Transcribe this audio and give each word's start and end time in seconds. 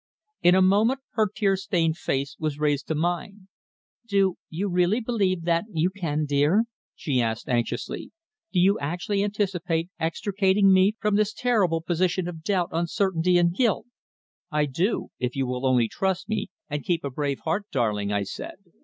In 0.41 0.55
a 0.55 0.63
moment 0.63 1.01
her 1.11 1.27
tear 1.29 1.55
stained 1.55 1.95
face 1.95 2.35
was 2.39 2.57
raised 2.59 2.87
to 2.87 2.95
mine. 2.95 3.47
"Do 4.07 4.39
you 4.49 4.67
really 4.67 4.99
believe 4.99 5.43
that 5.43 5.65
you 5.71 5.91
can, 5.91 6.25
dear?" 6.25 6.63
she 6.95 7.21
asked 7.21 7.47
anxiously. 7.47 8.09
"Do 8.51 8.59
you 8.59 8.79
actually 8.79 9.23
anticipate 9.23 9.91
extricating 9.99 10.73
me 10.73 10.95
from 10.99 11.17
this 11.17 11.33
terrible 11.35 11.81
position 11.83 12.27
of 12.27 12.41
doubt, 12.43 12.69
uncertainty, 12.71 13.37
and 13.37 13.55
guilt?" 13.55 13.85
"I 14.49 14.65
do 14.65 15.09
if 15.19 15.35
you 15.35 15.45
will 15.45 15.67
only 15.67 15.87
trust 15.87 16.27
me, 16.27 16.49
and 16.67 16.83
keep 16.83 17.03
a 17.03 17.11
brave 17.11 17.41
heart, 17.41 17.67
darling," 17.71 18.11
I 18.11 18.23
said. 18.23 18.55